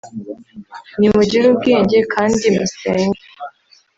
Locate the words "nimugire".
0.99-1.45